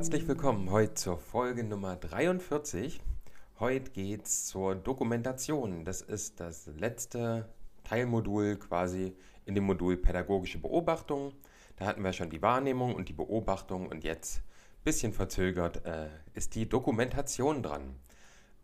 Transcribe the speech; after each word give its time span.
herzlich 0.00 0.26
willkommen 0.26 0.70
heute 0.70 0.94
zur 0.94 1.18
Folge 1.18 1.62
Nummer 1.62 1.94
43. 1.94 3.02
Heute 3.58 3.90
geht 3.90 4.24
es 4.24 4.46
zur 4.46 4.74
Dokumentation. 4.74 5.84
Das 5.84 6.00
ist 6.00 6.40
das 6.40 6.68
letzte 6.68 7.50
Teilmodul 7.84 8.56
quasi 8.56 9.14
in 9.44 9.54
dem 9.54 9.64
Modul 9.64 9.98
Pädagogische 9.98 10.56
Beobachtung. 10.56 11.34
Da 11.76 11.84
hatten 11.84 12.02
wir 12.02 12.14
schon 12.14 12.30
die 12.30 12.40
Wahrnehmung 12.40 12.94
und 12.94 13.10
die 13.10 13.12
Beobachtung 13.12 13.88
und 13.88 14.02
jetzt, 14.02 14.40
bisschen 14.84 15.12
verzögert, 15.12 15.84
äh, 15.84 16.08
ist 16.32 16.54
die 16.54 16.66
Dokumentation 16.66 17.62
dran. 17.62 17.94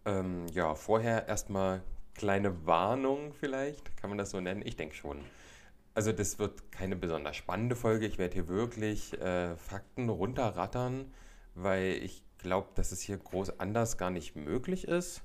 Ähm, 0.06 0.46
ja, 0.55 0.74
vorher 0.74 1.28
erstmal 1.28 1.82
kleine 2.14 2.64
Warnung 2.64 3.34
vielleicht, 3.34 3.95
kann 3.98 4.09
man 4.09 4.16
das 4.16 4.30
so 4.30 4.41
nennen? 4.41 4.62
Ich 4.64 4.77
denke 4.77 4.95
schon. 4.95 5.18
Also 5.92 6.12
das 6.12 6.38
wird 6.38 6.73
keine 6.73 6.96
besonders 6.96 7.37
spannende 7.37 7.77
Folge. 7.77 8.06
Ich 8.06 8.16
werde 8.16 8.32
hier 8.32 8.48
wirklich 8.48 9.12
äh, 9.20 9.55
Fakten 9.56 10.09
runterrattern, 10.09 11.12
weil 11.56 11.95
ich 12.02 12.23
glaube, 12.38 12.69
dass 12.74 12.92
es 12.92 13.01
hier 13.01 13.19
groß 13.19 13.59
anders 13.60 13.98
gar 13.98 14.10
nicht 14.10 14.37
möglich 14.37 14.87
ist. 14.87 15.23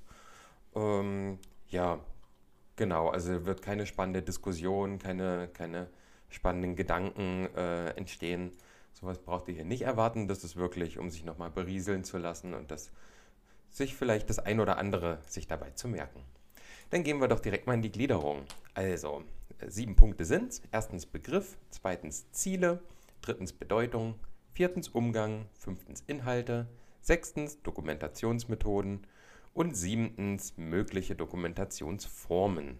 Ähm, 0.76 1.40
ja, 1.70 2.00
genau. 2.76 3.10
Also 3.10 3.46
wird 3.46 3.62
keine 3.62 3.86
spannende 3.86 4.22
Diskussion, 4.22 5.00
keine, 5.00 5.50
keine 5.54 5.88
spannenden 6.30 6.76
Gedanken 6.76 7.48
äh, 7.56 7.90
entstehen. 7.92 8.52
Sowas 8.94 9.20
braucht 9.20 9.48
ihr 9.48 9.56
hier 9.56 9.66
nicht 9.66 9.84
erwarten. 9.84 10.28
Das 10.28 10.44
ist 10.44 10.56
wirklich, 10.56 10.98
um 10.98 11.10
sich 11.10 11.24
nochmal 11.26 11.52
berieseln 11.52 12.04
zu 12.04 12.18
lassen 12.18 12.54
und 12.54 12.72
das 12.72 12.92
sich 13.70 13.96
vielleicht 13.96 14.30
das 14.30 14.40
ein 14.40 14.60
oder 14.60 14.78
andere 14.78 15.20
sich 15.28 15.48
dabei 15.48 15.72
zu 15.72 15.88
merken. 15.88 16.22
Dann 16.90 17.04
gehen 17.04 17.22
wir 17.22 17.30
doch 17.30 17.40
direkt 17.40 17.68
mal 17.68 17.74
in 17.74 17.82
die 17.82 17.92
Gliederung. 17.92 18.44
Also, 18.74 19.24
sieben 19.66 19.96
Punkte 19.96 20.26
sind 20.26 20.52
es. 20.52 20.62
Erstens 20.72 21.06
Begriff, 21.06 21.58
zweitens 21.70 22.30
Ziele, 22.32 22.82
drittens 23.22 23.54
Bedeutung, 23.54 24.16
viertens 24.54 24.90
Umgang, 24.90 25.48
fünftens 25.54 26.04
Inhalte, 26.08 26.68
sechstens 27.02 27.62
Dokumentationsmethoden 27.62 29.08
und 29.54 29.76
siebtens 29.76 30.58
mögliche 30.58 31.16
Dokumentationsformen. 31.16 32.78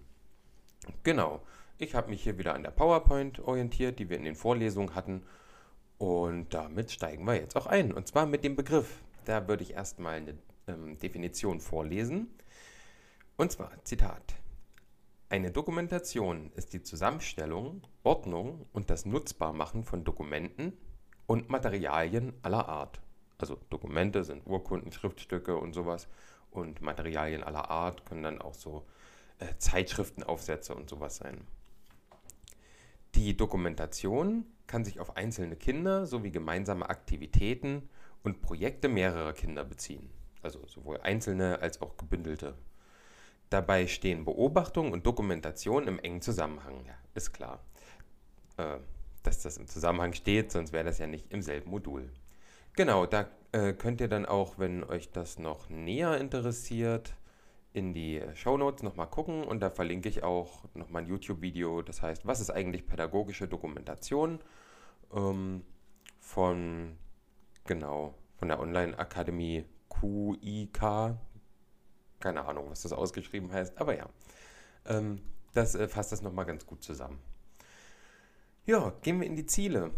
Genau, 1.04 1.42
ich 1.78 1.96
habe 1.96 2.10
mich 2.10 2.24
hier 2.24 2.38
wieder 2.38 2.54
an 2.54 2.64
der 2.64 2.72
PowerPoint 2.72 3.40
orientiert, 3.40 4.00
die 4.00 4.10
wir 4.10 4.18
in 4.18 4.24
den 4.24 4.36
Vorlesungen 4.36 4.96
hatten. 4.96 5.24
Und 5.98 6.54
damit 6.54 6.92
steigen 6.92 7.26
wir 7.26 7.36
jetzt 7.36 7.56
auch 7.56 7.68
ein. 7.68 7.92
Und 7.94 8.08
zwar 8.08 8.26
mit 8.26 8.44
dem 8.44 8.56
Begriff. 8.56 9.02
Da 9.26 9.48
würde 9.48 9.64
ich 9.64 9.74
erstmal 9.74 10.16
eine 10.16 10.38
ähm, 10.68 10.98
Definition 10.98 11.60
vorlesen. 11.60 12.30
Und 13.38 13.52
zwar, 13.52 13.72
Zitat, 13.84 14.36
eine 15.30 15.52
Dokumentation 15.52 16.52
ist 16.56 16.74
die 16.74 16.84
Zusammenstellung, 16.84 17.82
Ordnung 18.04 18.66
und 18.74 18.90
das 18.90 19.06
Nutzbarmachen 19.06 19.84
von 19.84 20.04
Dokumenten 20.04 20.74
und 21.32 21.50
Materialien 21.50 22.34
aller 22.42 22.68
Art. 22.68 23.00
Also 23.38 23.58
Dokumente 23.70 24.26
sind 24.26 24.46
Urkunden, 24.46 24.92
Schriftstücke 24.92 25.56
und 25.56 25.72
sowas 25.72 26.10
und 26.52 26.82
Materialien 26.82 27.42
aller 27.42 27.72
Art 27.72 28.06
können 28.06 28.24
dann 28.24 28.42
auch 28.42 28.54
so 28.54 28.86
äh, 29.40 29.46
Zeitschriftenaufsätze 29.58 30.76
und 30.76 30.90
sowas 30.90 31.16
sein. 31.16 31.48
Die 33.16 33.38
Dokumentation 33.38 34.46
kann 34.68 34.84
sich 34.84 35.00
auf 35.00 35.16
einzelne 35.16 35.56
Kinder 35.56 36.06
sowie 36.06 36.32
gemeinsame 36.32 36.90
Aktivitäten 36.90 37.88
und 38.24 38.42
Projekte 38.42 38.90
mehrerer 38.90 39.32
Kinder 39.32 39.64
beziehen. 39.64 40.10
Also 40.42 40.60
sowohl 40.68 41.00
einzelne 41.00 41.62
als 41.62 41.82
auch 41.82 41.96
gebündelte 41.96 42.56
Dabei 43.50 43.88
stehen 43.88 44.26
Beobachtung 44.26 44.92
und 44.92 45.06
Dokumentation 45.06 45.88
im 45.88 45.98
engen 46.00 46.22
Zusammenhang. 46.22 46.86
Ja, 46.86 46.94
ist 47.16 47.32
klar, 47.32 47.60
äh, 48.58 48.80
dass 49.24 49.42
das 49.42 49.58
im 49.58 49.68
Zusammenhang 49.68 50.14
steht, 50.14 50.52
sonst 50.52 50.74
wäre 50.74 50.84
das 50.84 50.98
ja 50.98 51.08
nicht 51.08 51.32
im 51.32 51.42
selben 51.42 51.70
Modul. 51.70 52.10
Genau, 52.74 53.06
da 53.06 53.28
äh, 53.52 53.74
könnt 53.74 54.02
ihr 54.02 54.08
dann 54.08 54.26
auch, 54.26 54.58
wenn 54.58 54.84
euch 54.84 55.12
das 55.12 55.38
noch 55.40 55.70
näher 55.70 56.18
interessiert, 56.18 57.14
in 57.74 57.94
die 57.94 58.22
Shownotes 58.34 58.84
nochmal 58.84 59.08
gucken 59.08 59.44
und 59.44 59.62
da 59.62 59.70
verlinke 59.70 60.10
ich 60.10 60.24
auch 60.24 60.64
nochmal 60.74 61.04
ein 61.04 61.08
YouTube-Video, 61.08 61.82
das 61.82 62.02
heißt, 62.02 62.26
was 62.26 62.42
ist 62.42 62.50
eigentlich 62.50 62.86
pädagogische 62.86 63.48
Dokumentation 63.48 64.40
ähm, 65.14 65.64
von, 66.20 66.98
genau, 67.66 68.16
von 68.38 68.50
der 68.50 68.60
Online-Akademie 68.60 69.66
QIK, 69.90 71.16
keine 72.20 72.46
Ahnung, 72.46 72.70
was 72.70 72.82
das 72.82 72.94
ausgeschrieben 72.94 73.52
heißt, 73.52 73.78
aber 73.78 73.98
ja. 73.98 74.08
Ähm, 74.86 75.22
das 75.54 75.76
äh, 75.76 75.88
fasst 75.88 76.12
das 76.12 76.22
nochmal 76.22 76.46
ganz 76.46 76.66
gut 76.66 76.84
zusammen. 76.84 77.20
Ja, 78.66 78.94
gehen 79.02 79.20
wir 79.20 79.28
in 79.28 79.36
die 79.36 79.46
Ziele. 79.46 79.92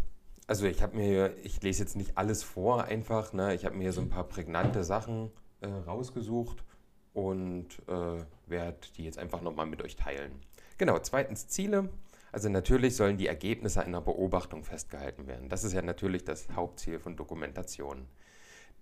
Also 0.46 0.66
ich 0.66 0.82
habe 0.82 0.96
mir, 0.96 1.36
ich 1.42 1.62
lese 1.62 1.82
jetzt 1.82 1.96
nicht 1.96 2.18
alles 2.18 2.42
vor 2.42 2.84
einfach, 2.84 3.32
ne? 3.32 3.54
ich 3.54 3.64
habe 3.64 3.76
mir 3.76 3.92
so 3.92 4.00
ein 4.00 4.08
paar 4.08 4.24
prägnante 4.24 4.84
Sachen 4.84 5.30
äh, 5.60 5.66
rausgesucht 5.68 6.64
und 7.12 7.66
äh, 7.88 8.24
werde 8.46 8.78
die 8.96 9.04
jetzt 9.04 9.18
einfach 9.18 9.40
nochmal 9.40 9.66
mit 9.66 9.82
euch 9.82 9.96
teilen. 9.96 10.32
Genau, 10.76 10.98
zweitens 10.98 11.48
Ziele. 11.48 11.88
Also 12.32 12.48
natürlich 12.48 12.96
sollen 12.96 13.16
die 13.16 13.28
Ergebnisse 13.28 13.82
einer 13.82 14.00
Beobachtung 14.00 14.64
festgehalten 14.64 15.26
werden. 15.26 15.48
Das 15.48 15.64
ist 15.64 15.72
ja 15.72 15.82
natürlich 15.82 16.24
das 16.24 16.48
Hauptziel 16.50 16.98
von 16.98 17.16
Dokumentation 17.16 18.08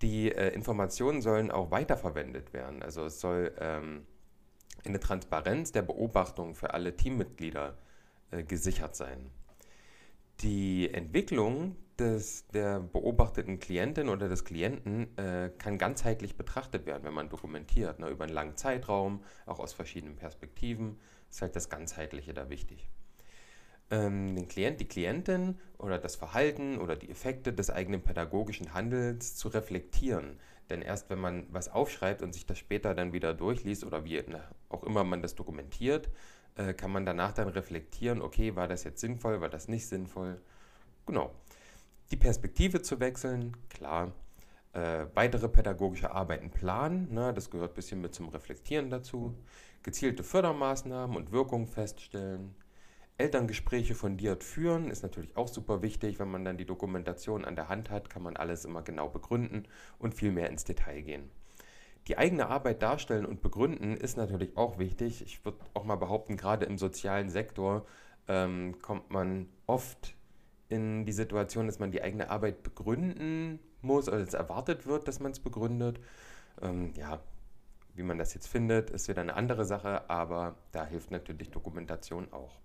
die 0.03 0.33
äh, 0.33 0.49
Informationen 0.49 1.23
sollen 1.23 1.51
auch 1.51 1.71
weiterverwendet 1.71 2.53
werden. 2.53 2.83
Also 2.83 3.07
es 3.07 3.21
soll 3.21 3.53
ähm, 3.59 4.07
eine 4.85 5.01
Transparenz 5.01 5.73
der 5.73 5.83
Beobachtung 5.83 6.55
für 6.55 6.75
alle 6.75 6.97
Teammitglieder 6.97 7.79
äh, 8.31 8.43
gesichert 8.43 8.97
sein. 8.97 9.31
Die 10.43 10.93
Entwicklung 10.93 11.77
des, 11.99 12.49
der 12.49 12.81
beobachteten 12.81 13.61
Klientin 13.61 14.09
oder 14.09 14.29
des 14.29 14.45
Klienten 14.45 15.17
äh, 15.17 15.51
kann 15.59 15.79
ganzheitlich 15.79 16.37
betrachtet 16.37 16.87
werden, 16.87 17.05
wenn 17.05 17.15
man 17.15 17.29
dokumentiert, 17.29 17.99
ne, 18.01 18.09
über 18.09 18.25
einen 18.25 18.33
langen 18.33 18.57
Zeitraum, 18.57 19.23
auch 19.47 19.61
aus 19.61 19.73
verschiedenen 19.73 20.17
Perspektiven. 20.17 20.99
Ist 21.31 21.43
halt 21.43 21.55
das 21.55 21.71
Ganzheitliche 21.71 22.35
da 22.35 22.51
wichtig 22.51 22.91
ähm, 23.93 24.35
den 24.35 24.49
Klient, 24.49 24.81
die 24.81 24.89
Klientin 24.89 25.59
oder 25.79 25.99
das 25.99 26.17
Verhalten 26.17 26.79
oder 26.79 26.97
die 26.97 27.11
Effekte 27.11 27.53
des 27.53 27.71
eigenen 27.71 28.03
pädagogischen 28.03 28.75
Handels 28.75 29.37
zu 29.37 29.49
reflektieren. 29.49 30.41
Denn 30.71 30.83
erst 30.83 31.11
wenn 31.11 31.21
man 31.21 31.47
was 31.51 31.69
aufschreibt 31.69 32.23
und 32.23 32.33
sich 32.33 32.47
das 32.47 32.59
später 32.59 32.95
dann 32.95 33.13
wieder 33.13 33.35
durchliest 33.35 33.85
oder 33.85 34.05
wie 34.05 34.23
auch 34.71 34.83
immer 34.83 35.05
man 35.05 35.21
das 35.21 35.35
dokumentiert, 35.35 36.09
äh, 36.57 36.75
kann 36.75 36.93
man 36.93 37.07
danach 37.07 37.33
dann 37.33 37.49
reflektieren, 37.49 38.23
okay, 38.23 38.57
war 38.57 38.69
das 38.69 38.85
jetzt 38.85 39.01
sinnvoll, 39.01 39.41
war 39.41 39.49
das 39.49 39.69
nicht 39.69 39.87
sinnvoll. 39.87 40.41
Genau. 41.07 41.33
Die 42.11 42.17
Perspektive 42.17 42.83
zu 42.83 43.01
wechseln, 43.01 43.57
klar. 43.71 44.13
Äh, 44.73 45.07
weitere 45.15 45.49
pädagogische 45.49 46.13
Arbeiten 46.13 46.51
planen, 46.51 47.13
ne, 47.13 47.35
das 47.35 47.51
gehört 47.51 47.73
ein 47.73 47.75
bisschen 47.75 48.01
mit 48.01 48.15
zum 48.15 48.29
Reflektieren 48.29 48.91
dazu. 48.91 49.35
Gezielte 49.83 50.23
Fördermaßnahmen 50.23 51.17
und 51.17 51.33
Wirkungen 51.33 51.67
feststellen 51.67 52.55
Elterngespräche 53.19 53.95
fundiert 53.95 54.43
führen 54.43 54.91
ist 54.91 55.03
natürlich 55.03 55.37
auch 55.37 55.49
super 55.49 55.83
wichtig. 55.83 56.19
Wenn 56.19 56.31
man 56.31 56.45
dann 56.45 56.57
die 56.57 56.65
Dokumentation 56.65 57.45
an 57.45 57.57
der 57.57 57.69
Hand 57.69 57.91
hat, 57.91 58.11
kann 58.11 58.23
man 58.23 58.37
alles 58.37 58.65
immer 58.65 58.83
genau 58.83 59.09
begründen 59.09 59.69
und 59.99 60.15
viel 60.15 60.33
mehr 60.33 60.51
ins 60.51 60.65
Detail 60.65 61.03
gehen. 61.03 61.31
Die 62.09 62.19
eigene 62.19 62.49
Arbeit 62.49 62.83
darstellen 62.83 63.27
und 63.27 63.43
begründen 63.43 63.97
ist 63.97 64.17
natürlich 64.17 64.57
auch 64.57 64.79
wichtig. 64.79 65.23
Ich 65.23 65.45
würde 65.45 65.59
auch 65.75 65.85
mal 65.85 65.97
behaupten, 65.97 66.37
gerade 66.37 66.67
im 66.67 66.79
sozialen 66.79 67.31
Sektor 67.31 67.87
ähm, 68.29 68.77
kommt 68.83 69.11
man 69.11 69.49
oft 69.67 70.17
in 70.69 71.05
die 71.05 71.13
Situation, 71.13 71.67
dass 71.67 71.79
man 71.79 71.93
die 71.93 72.03
eigene 72.03 72.31
Arbeit 72.31 72.63
begründen 72.63 73.61
muss 73.83 74.09
oder 74.09 74.19
es 74.19 74.35
erwartet 74.35 74.87
wird, 74.87 75.07
dass 75.07 75.21
man 75.21 75.33
es 75.33 75.41
begründet. 75.41 76.01
Ähm, 76.61 76.93
ja, 76.97 77.21
wie 77.95 78.03
man 78.03 78.19
das 78.19 78.35
jetzt 78.35 78.49
findet, 78.49 78.91
ist 78.91 79.09
wieder 79.09 79.21
eine 79.21 79.35
andere 79.35 79.65
Sache, 79.65 80.09
aber 80.11 80.57
da 80.73 80.87
hilft 80.87 81.11
natürlich 81.11 81.51
Dokumentation 81.51 82.33
auch 82.33 82.63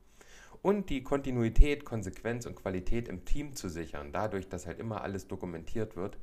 und 0.61 0.89
die 0.89 1.03
Kontinuität, 1.03 1.85
Konsequenz 1.85 2.45
und 2.45 2.55
Qualität 2.55 3.07
im 3.07 3.25
Team 3.25 3.55
zu 3.55 3.69
sichern, 3.69 4.11
dadurch, 4.11 4.49
dass 4.49 4.65
halt 4.65 4.79
immer 4.79 5.01
alles 5.01 5.27
dokumentiert 5.27 5.95
wird 5.95 6.17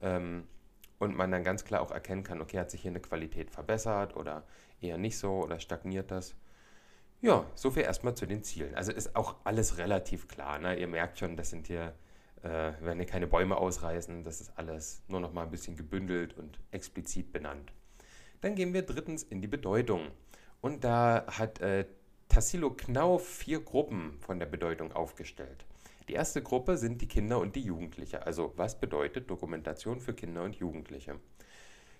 ähm, 0.00 0.44
und 1.04 1.16
man 1.16 1.30
dann 1.30 1.44
ganz 1.44 1.64
klar 1.64 1.80
auch 1.80 1.90
erkennen 1.90 2.24
kann, 2.24 2.40
okay, 2.40 2.58
hat 2.58 2.70
sich 2.70 2.82
hier 2.82 2.90
eine 2.90 3.00
Qualität 3.00 3.50
verbessert 3.50 4.16
oder 4.16 4.44
eher 4.80 4.98
nicht 4.98 5.18
so 5.18 5.42
oder 5.42 5.60
stagniert 5.60 6.10
das. 6.10 6.34
Ja, 7.20 7.46
soviel 7.54 7.84
erstmal 7.84 8.14
zu 8.14 8.26
den 8.26 8.42
Zielen. 8.42 8.74
Also 8.74 8.92
ist 8.92 9.16
auch 9.16 9.36
alles 9.44 9.78
relativ 9.78 10.28
klar. 10.28 10.58
Ne? 10.58 10.78
Ihr 10.78 10.88
merkt 10.88 11.18
schon, 11.18 11.36
das 11.36 11.50
sind 11.50 11.66
hier, 11.68 11.94
äh, 12.42 12.48
werden 12.48 12.98
hier 12.98 13.06
keine 13.06 13.26
Bäume 13.26 13.56
ausreißen, 13.56 14.24
das 14.24 14.40
ist 14.40 14.52
alles 14.58 15.02
nur 15.08 15.20
noch 15.20 15.32
mal 15.32 15.44
ein 15.44 15.50
bisschen 15.50 15.76
gebündelt 15.76 16.36
und 16.36 16.58
explizit 16.70 17.32
benannt. 17.32 17.72
Dann 18.40 18.54
gehen 18.54 18.74
wir 18.74 18.82
drittens 18.82 19.22
in 19.22 19.40
die 19.40 19.48
Bedeutung. 19.48 20.08
Und 20.60 20.84
da 20.84 21.24
hat 21.28 21.60
äh, 21.60 21.86
Tassilo 22.28 22.70
Knauf 22.70 23.26
vier 23.26 23.60
Gruppen 23.60 24.18
von 24.20 24.38
der 24.38 24.46
Bedeutung 24.46 24.92
aufgestellt. 24.92 25.64
Die 26.08 26.14
erste 26.14 26.42
Gruppe 26.42 26.76
sind 26.76 27.00
die 27.00 27.08
Kinder 27.08 27.38
und 27.38 27.56
die 27.56 27.62
Jugendliche. 27.62 28.26
Also 28.26 28.52
was 28.56 28.78
bedeutet 28.78 29.30
Dokumentation 29.30 30.00
für 30.00 30.14
Kinder 30.14 30.42
und 30.42 30.56
Jugendliche? 30.56 31.18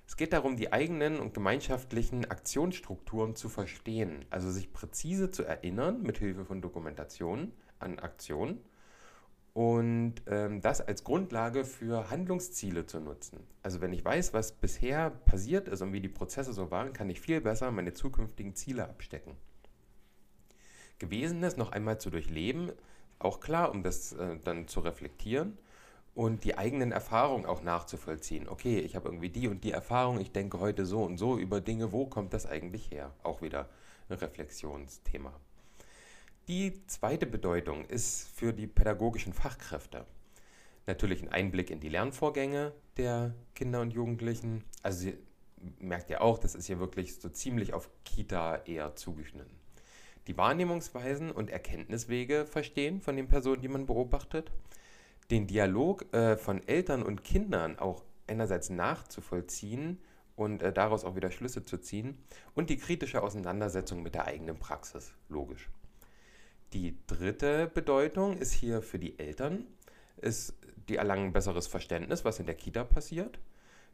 Es 0.07 0.17
geht 0.17 0.35
darum, 0.35 0.57
die 0.57 0.73
eigenen 0.73 1.19
und 1.19 1.33
gemeinschaftlichen 1.33 2.31
Aktionsstrukturen 2.31 3.37
zu 3.37 3.49
verstehen, 3.49 4.27
also 4.29 4.51
sich 4.51 4.73
präzise 4.73 5.31
zu 5.31 5.45
erinnern 5.45 6.03
mit 6.03 6.19
Hilfe 6.19 6.45
von 6.45 6.61
Dokumentation 6.61 7.53
an 7.79 7.99
Aktionen 7.99 8.61
und 9.55 10.17
ähm, 10.27 10.61
das 10.61 10.81
als 10.81 11.05
Grundlage 11.05 11.65
für 11.65 12.11
Handlungsziele 12.11 12.87
zu 12.87 13.01
nutzen. 13.01 13.39
Also 13.63 13.81
wenn 13.81 13.93
ich 13.93 14.05
weiß, 14.05 14.35
was 14.35 14.53
bisher 14.53 15.11
passiert 15.11 15.69
ist 15.69 15.81
und 15.81 15.93
wie 15.93 16.01
die 16.01 16.09
Prozesse 16.09 16.53
so 16.53 16.71
waren, 16.71 16.93
kann 16.93 17.09
ich 17.09 17.21
viel 17.21 17.41
besser 17.41 17.71
meine 17.71 17.95
zukünftigen 17.95 18.55
Ziele 18.55 18.87
abstecken. 18.87 19.37
Gewesenes 20.99 21.57
noch 21.57 21.73
einmal 21.73 21.99
zu 21.99 22.11
durchleben, 22.11 22.73
auch 23.19 23.41
klar, 23.41 23.71
um 23.71 23.83
das 23.83 24.13
äh, 24.13 24.39
dann 24.45 24.69
zu 24.69 24.81
reflektieren 24.81 25.59
und 26.15 26.45
die 26.45 26.57
eigenen 26.57 26.93
Erfahrungen 26.93 27.47
auch 27.47 27.63
nachzuvollziehen. 27.63 28.49
Okay, 28.49 28.79
ich 28.79 28.97
habe 28.97 29.09
irgendwie 29.09 29.31
die 29.31 29.49
und 29.49 29.65
die 29.65 29.73
Erfahrung, 29.73 30.21
ich 30.21 30.33
denke 30.33 30.61
heute 30.61 30.87
so 30.87 31.03
und 31.03 31.19
so 31.19 31.39
über 31.39 31.61
Dinge, 31.61 31.93
wo 31.93 32.07
kommt 32.07 32.33
das 32.33 32.47
eigentlich 32.47 32.91
her? 32.91 33.13
Auch 33.23 33.43
wieder 33.43 33.69
ein 34.09 34.17
Reflexionsthema. 34.17 35.33
Die 36.47 36.87
zweite 36.87 37.27
Bedeutung 37.27 37.87
ist 37.87 38.29
für 38.35 38.53
die 38.53 38.67
pädagogischen 38.67 39.33
Fachkräfte 39.33 40.05
natürlich 40.87 41.23
ein 41.23 41.31
Einblick 41.31 41.71
in 41.71 41.81
die 41.81 41.89
Lernvorgänge 41.89 42.73
der 42.97 43.35
Kinder 43.55 43.81
und 43.81 43.93
Jugendlichen. 43.93 44.65
Also 44.83 45.11
merkt 45.79 46.11
ja 46.11 46.21
auch, 46.21 46.39
das 46.39 46.55
ist 46.55 46.67
hier 46.67 46.79
wirklich 46.79 47.17
so 47.17 47.29
ziemlich 47.29 47.73
auf 47.73 47.89
Kita 48.05 48.57
eher 48.67 48.95
zugeschnitten. 48.97 49.64
Die 50.27 50.37
Wahrnehmungsweisen 50.37 51.31
und 51.31 51.51
Erkenntniswege 51.51 52.47
verstehen 52.47 53.01
von 53.01 53.17
den 53.17 53.29
Personen, 53.29 53.61
die 53.61 53.69
man 53.69 53.87
beobachtet. 53.87 54.51
Den 55.31 55.47
Dialog 55.47 56.13
äh, 56.15 56.37
von 56.37 56.67
Eltern 56.67 57.03
und 57.03 57.25
Kindern 57.25 57.79
auch 57.79 58.03
einerseits 58.27 58.71
nachzuvollziehen 58.71 59.99
und 60.37 60.63
äh, 60.63 60.73
daraus 60.73 61.05
auch 61.05 61.17
wieder 61.17 61.31
Schlüsse 61.31 61.63
zu 61.63 61.79
ziehen. 61.79 62.19
Und 62.55 62.71
die 62.71 62.79
kritische 62.79 63.23
Auseinandersetzung 63.23 64.03
mit 64.03 64.15
der 64.15 64.27
eigenen 64.27 64.59
Praxis, 64.59 65.13
logisch. 65.29 65.71
Die 66.73 66.97
dritte 67.07 67.71
Bedeutung 67.73 68.39
ist 68.39 68.53
hier 68.53 68.83
für 68.83 68.99
die 68.99 69.19
Eltern, 69.19 69.67
ist, 70.17 70.55
die 70.89 70.97
erlangen 70.97 71.33
besseres 71.33 71.67
Verständnis, 71.67 72.25
was 72.25 72.41
in 72.41 72.47
der 72.47 72.57
Kita 72.57 72.85
passiert. 72.85 73.39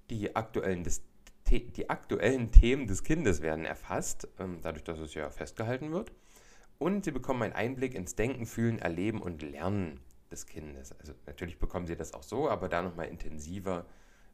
Die 0.09 0.35
aktuellen, 0.35 0.82
des, 0.82 1.03
die 1.50 1.91
aktuellen 1.91 2.50
Themen 2.52 2.87
des 2.87 3.02
Kindes 3.02 3.43
werden 3.43 3.64
erfasst, 3.64 4.29
ähm, 4.38 4.58
dadurch, 4.62 4.85
dass 4.85 4.99
es 4.99 5.14
ja 5.14 5.31
festgehalten 5.31 5.93
wird. 5.93 6.12
Und 6.79 7.05
sie 7.05 7.11
bekommen 7.11 7.43
einen 7.43 7.52
Einblick 7.52 7.94
ins 7.94 8.14
Denken, 8.14 8.47
Fühlen, 8.47 8.79
Erleben 8.79 9.20
und 9.20 9.43
Lernen 9.43 10.00
des 10.31 10.47
Kindes. 10.47 10.93
Also 10.99 11.12
natürlich 11.26 11.58
bekommen 11.58 11.87
sie 11.87 11.97
das 11.97 12.14
auch 12.14 12.23
so, 12.23 12.49
aber 12.49 12.69
da 12.69 12.82
nochmal 12.82 13.08
intensiver, 13.08 13.85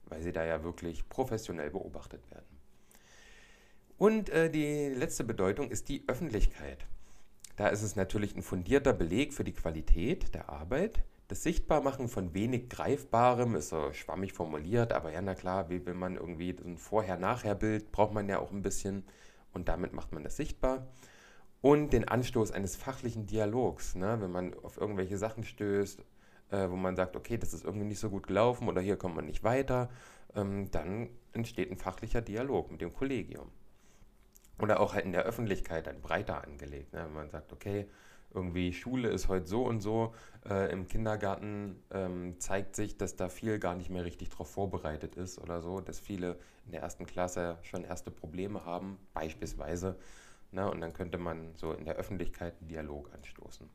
weil 0.04 0.22
sie 0.22 0.32
da 0.32 0.44
ja 0.44 0.62
wirklich 0.62 1.08
professionell 1.08 1.70
beobachtet 1.70 2.30
werden. 2.30 2.46
Und 3.98 4.28
äh, 4.28 4.50
die 4.50 4.88
letzte 4.94 5.24
Bedeutung 5.24 5.70
ist 5.70 5.88
die 5.88 6.04
Öffentlichkeit. 6.06 6.86
Da 7.56 7.68
ist 7.68 7.82
es 7.82 7.96
natürlich 7.96 8.36
ein 8.36 8.42
fundierter 8.42 8.92
Beleg 8.92 9.32
für 9.32 9.44
die 9.44 9.54
Qualität 9.54 10.34
der 10.34 10.50
Arbeit. 10.50 11.02
Das 11.28 11.42
Sichtbarmachen 11.42 12.08
von 12.08 12.34
wenig 12.34 12.68
Greifbarem 12.68 13.56
ist 13.56 13.70
so 13.70 13.92
schwammig 13.92 14.32
formuliert, 14.32 14.92
aber 14.92 15.10
ja, 15.10 15.20
na 15.20 15.34
klar, 15.34 15.68
wie 15.68 15.84
will 15.84 15.94
man 15.94 16.16
irgendwie 16.16 16.54
so 16.56 16.64
ein 16.64 16.78
Vorher-Nachher-Bild, 16.78 17.90
braucht 17.90 18.14
man 18.14 18.28
ja 18.28 18.38
auch 18.38 18.52
ein 18.52 18.62
bisschen 18.62 19.04
und 19.52 19.68
damit 19.68 19.92
macht 19.92 20.12
man 20.12 20.22
das 20.22 20.36
sichtbar. 20.36 20.86
Und 21.62 21.92
den 21.92 22.06
Anstoß 22.06 22.52
eines 22.52 22.76
fachlichen 22.76 23.26
Dialogs, 23.26 23.96
ne? 23.96 24.18
wenn 24.20 24.30
man 24.30 24.54
auf 24.62 24.76
irgendwelche 24.76 25.18
Sachen 25.18 25.42
stößt, 25.42 26.00
äh, 26.50 26.70
wo 26.70 26.76
man 26.76 26.94
sagt, 26.94 27.16
okay, 27.16 27.38
das 27.38 27.54
ist 27.54 27.64
irgendwie 27.64 27.86
nicht 27.86 27.98
so 27.98 28.08
gut 28.08 28.28
gelaufen 28.28 28.68
oder 28.68 28.80
hier 28.80 28.96
kommt 28.96 29.16
man 29.16 29.26
nicht 29.26 29.42
weiter, 29.42 29.90
ähm, 30.36 30.70
dann 30.70 31.08
entsteht 31.32 31.72
ein 31.72 31.76
fachlicher 31.76 32.20
Dialog 32.20 32.70
mit 32.70 32.80
dem 32.80 32.92
Kollegium. 32.92 33.50
Oder 34.60 34.78
auch 34.78 34.94
halt 34.94 35.04
in 35.04 35.12
der 35.12 35.24
Öffentlichkeit 35.24 35.88
dann 35.88 36.00
breiter 36.00 36.44
angelegt. 36.44 36.92
Ne? 36.92 37.02
Wenn 37.04 37.14
man 37.14 37.30
sagt, 37.30 37.52
okay, 37.52 37.88
irgendwie 38.36 38.72
Schule 38.72 39.08
ist 39.08 39.28
heute 39.28 39.46
so 39.46 39.64
und 39.64 39.80
so, 39.80 40.14
äh, 40.48 40.70
im 40.70 40.86
Kindergarten 40.86 41.82
ähm, 41.90 42.38
zeigt 42.38 42.76
sich, 42.76 42.96
dass 42.96 43.16
da 43.16 43.28
viel 43.28 43.58
gar 43.58 43.74
nicht 43.74 43.90
mehr 43.90 44.04
richtig 44.04 44.28
darauf 44.28 44.50
vorbereitet 44.50 45.16
ist 45.16 45.40
oder 45.40 45.60
so, 45.62 45.80
dass 45.80 45.98
viele 45.98 46.38
in 46.66 46.72
der 46.72 46.82
ersten 46.82 47.06
Klasse 47.06 47.58
schon 47.62 47.82
erste 47.84 48.10
Probleme 48.10 48.64
haben, 48.64 48.98
beispielsweise. 49.14 49.96
Ne? 50.52 50.70
Und 50.70 50.80
dann 50.80 50.92
könnte 50.92 51.18
man 51.18 51.54
so 51.56 51.72
in 51.72 51.84
der 51.84 51.96
Öffentlichkeit 51.96 52.54
einen 52.60 52.68
Dialog 52.68 53.10
anstoßen. 53.14 53.68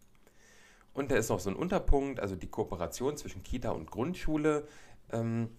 Und 0.94 1.12
da 1.12 1.16
ist 1.16 1.30
noch 1.30 1.40
so 1.40 1.50
ein 1.50 1.56
Unterpunkt, 1.56 2.20
also 2.20 2.36
die 2.36 2.50
Kooperation 2.50 3.18
zwischen 3.18 3.44
Kita 3.44 3.72
und 3.72 3.90
Grundschule 3.90 4.68
ähm, 5.12 5.50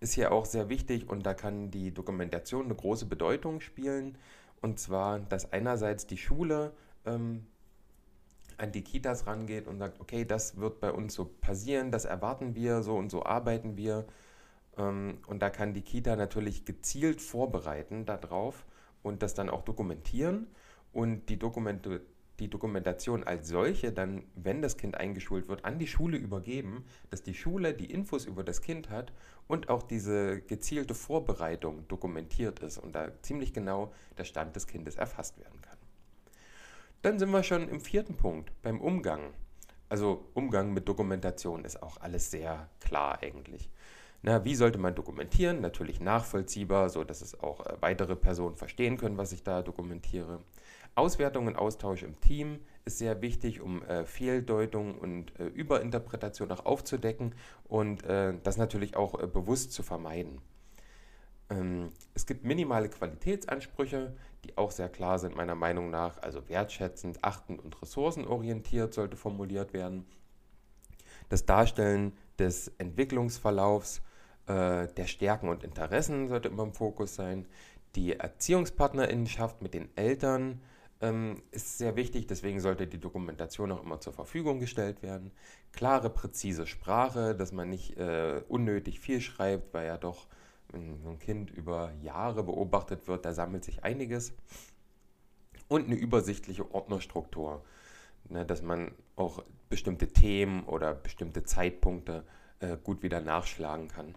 ist 0.00 0.14
hier 0.14 0.32
auch 0.32 0.46
sehr 0.46 0.68
wichtig 0.68 1.08
und 1.08 1.26
da 1.26 1.34
kann 1.34 1.70
die 1.70 1.92
Dokumentation 1.92 2.64
eine 2.64 2.74
große 2.74 3.06
Bedeutung 3.06 3.60
spielen. 3.60 4.16
Und 4.62 4.78
zwar, 4.78 5.18
dass 5.18 5.52
einerseits 5.52 6.06
die 6.06 6.16
Schule 6.16 6.72
ähm, 7.04 7.46
an 8.60 8.72
die 8.72 8.82
Kitas 8.82 9.26
rangeht 9.26 9.66
und 9.66 9.78
sagt, 9.78 10.00
okay, 10.00 10.24
das 10.24 10.56
wird 10.58 10.80
bei 10.80 10.92
uns 10.92 11.14
so 11.14 11.24
passieren, 11.24 11.90
das 11.90 12.04
erwarten 12.04 12.54
wir, 12.54 12.82
so 12.82 12.96
und 12.96 13.10
so 13.10 13.24
arbeiten 13.24 13.76
wir. 13.76 14.06
Ähm, 14.76 15.18
und 15.26 15.40
da 15.40 15.50
kann 15.50 15.74
die 15.74 15.82
Kita 15.82 16.16
natürlich 16.16 16.64
gezielt 16.64 17.20
vorbereiten 17.20 18.06
darauf 18.06 18.66
und 19.02 19.22
das 19.22 19.34
dann 19.34 19.48
auch 19.48 19.62
dokumentieren. 19.62 20.46
Und 20.92 21.28
die 21.28 21.38
Dokumente 21.38 22.02
die 22.40 22.48
Dokumentation 22.48 23.22
als 23.22 23.48
solche 23.48 23.92
dann, 23.92 24.24
wenn 24.34 24.62
das 24.62 24.76
Kind 24.78 24.96
eingeschult 24.96 25.48
wird, 25.48 25.64
an 25.64 25.78
die 25.78 25.86
Schule 25.86 26.16
übergeben, 26.16 26.84
dass 27.10 27.22
die 27.22 27.34
Schule 27.34 27.74
die 27.74 27.90
Infos 27.90 28.24
über 28.24 28.42
das 28.42 28.62
Kind 28.62 28.88
hat 28.88 29.12
und 29.46 29.68
auch 29.68 29.82
diese 29.82 30.40
gezielte 30.40 30.94
Vorbereitung 30.94 31.86
dokumentiert 31.88 32.60
ist 32.60 32.78
und 32.78 32.94
da 32.94 33.10
ziemlich 33.22 33.52
genau 33.52 33.92
der 34.16 34.24
Stand 34.24 34.56
des 34.56 34.66
Kindes 34.66 34.96
erfasst 34.96 35.38
werden 35.38 35.60
kann. 35.60 35.69
Dann 37.02 37.18
sind 37.18 37.30
wir 37.30 37.42
schon 37.42 37.66
im 37.68 37.80
vierten 37.80 38.14
Punkt, 38.14 38.52
beim 38.60 38.78
Umgang. 38.78 39.32
Also 39.88 40.26
Umgang 40.34 40.74
mit 40.74 40.86
Dokumentation 40.86 41.64
ist 41.64 41.82
auch 41.82 41.96
alles 41.96 42.30
sehr 42.30 42.68
klar 42.78 43.22
eigentlich. 43.22 43.70
Na, 44.20 44.44
wie 44.44 44.54
sollte 44.54 44.76
man 44.76 44.94
dokumentieren? 44.94 45.62
Natürlich 45.62 46.00
nachvollziehbar, 46.00 46.90
so 46.90 47.02
dass 47.02 47.22
es 47.22 47.40
auch 47.40 47.64
äh, 47.64 47.76
weitere 47.80 48.16
Personen 48.16 48.56
verstehen 48.56 48.98
können, 48.98 49.16
was 49.16 49.32
ich 49.32 49.42
da 49.42 49.62
dokumentiere. 49.62 50.40
Auswertung 50.94 51.46
und 51.46 51.56
Austausch 51.56 52.02
im 52.02 52.20
Team 52.20 52.58
ist 52.84 52.98
sehr 52.98 53.22
wichtig, 53.22 53.62
um 53.62 53.82
äh, 53.84 54.04
Fehldeutung 54.04 54.98
und 54.98 55.32
äh, 55.40 55.46
Überinterpretation 55.46 56.52
auch 56.52 56.66
aufzudecken 56.66 57.34
und 57.64 58.04
äh, 58.04 58.34
das 58.42 58.58
natürlich 58.58 58.94
auch 58.94 59.18
äh, 59.18 59.26
bewusst 59.26 59.72
zu 59.72 59.82
vermeiden. 59.82 60.42
Ähm, 61.50 61.90
es 62.14 62.26
gibt 62.26 62.44
minimale 62.44 62.88
Qualitätsansprüche, 62.88 64.14
die 64.44 64.56
auch 64.56 64.70
sehr 64.70 64.88
klar 64.88 65.18
sind 65.18 65.36
meiner 65.36 65.54
Meinung 65.54 65.90
nach, 65.90 66.22
also 66.22 66.48
wertschätzend, 66.48 67.24
achtend 67.24 67.62
und 67.62 67.80
ressourcenorientiert 67.82 68.94
sollte 68.94 69.16
formuliert 69.16 69.72
werden. 69.72 70.06
Das 71.28 71.44
Darstellen 71.44 72.12
des 72.38 72.68
Entwicklungsverlaufs 72.78 74.02
äh, 74.46 74.88
der 74.88 75.06
Stärken 75.06 75.48
und 75.48 75.62
Interessen 75.62 76.28
sollte 76.28 76.48
immer 76.48 76.64
im 76.64 76.72
Fokus 76.72 77.14
sein. 77.14 77.46
Die 77.96 78.14
Erziehungspartnerinnenschaft 78.14 79.62
mit 79.62 79.74
den 79.74 79.88
Eltern 79.96 80.60
ähm, 81.00 81.42
ist 81.50 81.78
sehr 81.78 81.96
wichtig, 81.96 82.26
deswegen 82.26 82.60
sollte 82.60 82.86
die 82.86 83.00
Dokumentation 83.00 83.72
auch 83.72 83.82
immer 83.82 84.00
zur 84.00 84.12
Verfügung 84.12 84.60
gestellt 84.60 85.02
werden. 85.02 85.32
Klare, 85.72 86.10
präzise 86.10 86.66
Sprache, 86.66 87.34
dass 87.34 87.52
man 87.52 87.68
nicht 87.68 87.96
äh, 87.96 88.42
unnötig 88.48 89.00
viel 89.00 89.20
schreibt, 89.20 89.72
weil 89.74 89.86
ja 89.86 89.96
doch, 89.96 90.26
wenn 90.72 91.06
ein 91.06 91.18
Kind 91.18 91.50
über 91.50 91.92
Jahre 92.02 92.42
beobachtet 92.42 93.08
wird, 93.08 93.24
da 93.24 93.32
sammelt 93.32 93.64
sich 93.64 93.84
einiges. 93.84 94.32
Und 95.68 95.86
eine 95.86 95.94
übersichtliche 95.94 96.72
Ordnerstruktur, 96.74 97.62
ne, 98.28 98.44
dass 98.44 98.62
man 98.62 98.92
auch 99.16 99.44
bestimmte 99.68 100.08
Themen 100.08 100.64
oder 100.64 100.94
bestimmte 100.94 101.44
Zeitpunkte 101.44 102.24
äh, 102.58 102.76
gut 102.76 103.02
wieder 103.02 103.20
nachschlagen 103.20 103.88
kann. 103.88 104.14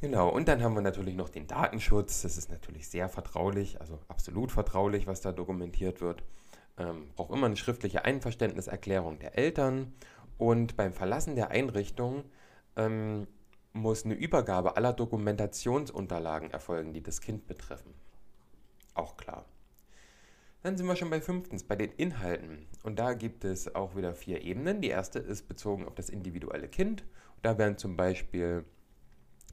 Genau, 0.00 0.28
und 0.28 0.48
dann 0.48 0.62
haben 0.62 0.74
wir 0.74 0.82
natürlich 0.82 1.14
noch 1.14 1.28
den 1.28 1.46
Datenschutz. 1.46 2.22
Das 2.22 2.36
ist 2.36 2.50
natürlich 2.50 2.88
sehr 2.88 3.08
vertraulich, 3.08 3.80
also 3.80 4.00
absolut 4.08 4.50
vertraulich, 4.50 5.06
was 5.06 5.20
da 5.20 5.30
dokumentiert 5.30 6.00
wird. 6.00 6.24
Ähm, 6.76 7.10
braucht 7.14 7.30
immer 7.32 7.46
eine 7.46 7.56
schriftliche 7.56 8.04
Einverständniserklärung 8.04 9.20
der 9.20 9.38
Eltern. 9.38 9.92
Und 10.38 10.76
beim 10.76 10.92
Verlassen 10.92 11.36
der 11.36 11.50
Einrichtung 11.50 12.24
ähm, 12.74 13.28
muss 13.72 14.04
eine 14.04 14.14
Übergabe 14.14 14.76
aller 14.76 14.92
Dokumentationsunterlagen 14.92 16.50
erfolgen, 16.50 16.92
die 16.92 17.02
das 17.02 17.20
Kind 17.20 17.46
betreffen. 17.46 17.94
Auch 18.94 19.16
klar. 19.16 19.46
Dann 20.62 20.76
sind 20.76 20.86
wir 20.86 20.96
schon 20.96 21.10
bei 21.10 21.20
fünftens, 21.20 21.64
bei 21.64 21.76
den 21.76 21.90
Inhalten. 21.92 22.66
Und 22.82 22.98
da 22.98 23.14
gibt 23.14 23.44
es 23.44 23.74
auch 23.74 23.96
wieder 23.96 24.14
vier 24.14 24.42
Ebenen. 24.42 24.80
Die 24.80 24.88
erste 24.88 25.18
ist 25.18 25.48
bezogen 25.48 25.86
auf 25.86 25.94
das 25.94 26.08
individuelle 26.08 26.68
Kind. 26.68 27.04
Da 27.42 27.58
werden 27.58 27.78
zum 27.78 27.96
Beispiel 27.96 28.64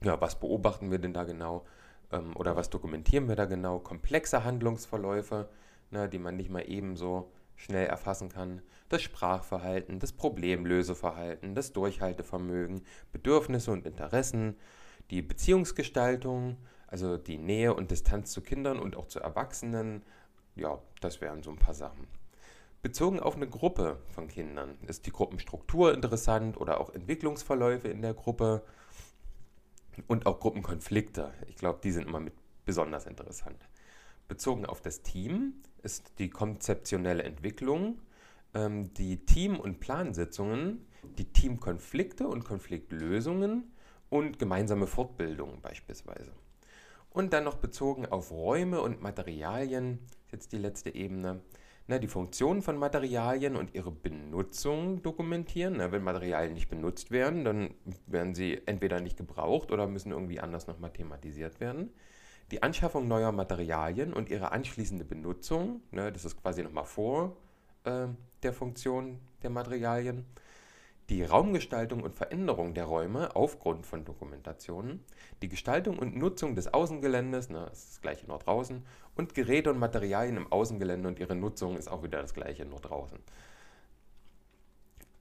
ja, 0.03 0.19
was 0.21 0.39
beobachten 0.39 0.91
wir 0.91 0.99
denn 0.99 1.13
da 1.13 1.23
genau 1.23 1.65
ähm, 2.11 2.35
oder 2.35 2.55
was 2.55 2.69
dokumentieren 2.69 3.27
wir 3.27 3.35
da 3.35 3.45
genau? 3.45 3.79
Komplexe 3.79 4.43
Handlungsverläufe, 4.43 5.49
ne, 5.91 6.07
die 6.07 6.19
man 6.19 6.35
nicht 6.35 6.49
mal 6.49 6.61
ebenso 6.61 7.31
schnell 7.59 7.87
erfassen 7.87 8.29
kann. 8.29 8.61
Das 8.87 9.01
Sprachverhalten, 9.01 9.99
das 9.99 10.13
Problemlöseverhalten, 10.13 11.53
das 11.53 11.73
Durchhaltevermögen, 11.73 12.81
Bedürfnisse 13.11 13.71
und 13.71 13.85
Interessen, 13.85 14.55
die 15.11 15.21
Beziehungsgestaltung, 15.21 16.57
also 16.87 17.17
die 17.17 17.37
Nähe 17.37 17.73
und 17.73 17.91
Distanz 17.91 18.31
zu 18.31 18.41
Kindern 18.41 18.79
und 18.79 18.95
auch 18.95 19.07
zu 19.07 19.19
Erwachsenen. 19.19 20.03
Ja, 20.55 20.81
das 21.01 21.21
wären 21.21 21.43
so 21.43 21.51
ein 21.51 21.57
paar 21.57 21.73
Sachen. 21.73 22.07
Bezogen 22.81 23.19
auf 23.19 23.35
eine 23.35 23.47
Gruppe 23.47 23.99
von 24.07 24.29
Kindern 24.29 24.77
ist 24.87 25.05
die 25.05 25.11
Gruppenstruktur 25.11 25.93
interessant 25.93 26.55
oder 26.57 26.79
auch 26.79 26.93
Entwicklungsverläufe 26.93 27.89
in 27.89 28.01
der 28.01 28.13
Gruppe 28.13 28.63
und 30.07 30.25
auch 30.25 30.39
Gruppenkonflikte. 30.39 31.33
Ich 31.47 31.57
glaube, 31.57 31.79
die 31.83 31.91
sind 31.91 32.07
immer 32.07 32.21
mit 32.21 32.33
besonders 32.63 33.05
interessant. 33.05 33.68
Bezogen 34.29 34.65
auf 34.65 34.81
das 34.81 35.01
Team 35.01 35.55
ist 35.83 36.13
die 36.19 36.29
konzeptionelle 36.29 37.23
Entwicklung, 37.23 37.99
ähm, 38.53 38.93
die 38.93 39.25
Team- 39.25 39.59
und 39.59 39.81
Plansitzungen, 39.81 40.85
die 41.17 41.25
Teamkonflikte 41.25 42.27
und 42.27 42.45
Konfliktlösungen 42.45 43.73
und 44.09 44.39
gemeinsame 44.39 44.87
Fortbildungen 44.87 45.61
beispielsweise. 45.61 46.31
Und 47.09 47.33
dann 47.33 47.43
noch 47.43 47.57
bezogen 47.57 48.05
auf 48.05 48.31
Räume 48.31 48.81
und 48.81 49.01
Materialien, 49.01 49.99
jetzt 50.31 50.51
die 50.51 50.57
letzte 50.57 50.93
Ebene, 50.93 51.41
na, 51.87 51.97
die 51.97 52.07
Funktionen 52.07 52.61
von 52.61 52.77
Materialien 52.77 53.55
und 53.55 53.73
ihre 53.73 53.91
Benutzung 53.91 55.01
dokumentieren. 55.01 55.75
Na, 55.77 55.91
wenn 55.91 56.03
Materialien 56.03 56.53
nicht 56.53 56.69
benutzt 56.69 57.09
werden, 57.09 57.43
dann 57.43 57.73
werden 58.05 58.35
sie 58.35 58.61
entweder 58.67 59.01
nicht 59.01 59.17
gebraucht 59.17 59.71
oder 59.71 59.87
müssen 59.87 60.11
irgendwie 60.11 60.39
anders 60.39 60.67
nochmal 60.67 60.93
thematisiert 60.93 61.59
werden. 61.59 61.89
Die 62.51 62.63
Anschaffung 62.63 63.07
neuer 63.07 63.31
Materialien 63.31 64.13
und 64.13 64.29
ihre 64.29 64.51
anschließende 64.51 65.05
Benutzung, 65.05 65.81
ne, 65.91 66.11
das 66.11 66.25
ist 66.25 66.41
quasi 66.41 66.63
nochmal 66.63 66.85
vor 66.85 67.37
äh, 67.83 68.07
der 68.43 68.53
Funktion 68.53 69.19
der 69.43 69.49
Materialien 69.49 70.25
die 71.09 71.23
Raumgestaltung 71.23 72.03
und 72.03 72.15
Veränderung 72.15 72.75
der 72.75 72.85
Räume 72.85 73.35
aufgrund 73.35 73.85
von 73.85 74.05
Dokumentationen, 74.05 75.03
die 75.41 75.49
Gestaltung 75.49 75.97
und 75.97 76.15
Nutzung 76.15 76.55
des 76.55 76.71
Außengeländes, 76.71 77.49
ne, 77.49 77.65
das 77.67 77.79
ist 77.79 77.89
das 77.93 78.01
gleiche 78.01 78.27
nur 78.27 78.37
draußen, 78.37 78.85
und 79.15 79.33
Geräte 79.33 79.71
und 79.71 79.79
Materialien 79.79 80.37
im 80.37 80.51
Außengelände 80.51 81.07
und 81.07 81.19
ihre 81.19 81.35
Nutzung 81.35 81.77
ist 81.77 81.87
auch 81.87 82.03
wieder 82.03 82.21
das 82.21 82.33
gleiche 82.33 82.65
nur 82.65 82.79
draußen. 82.79 83.17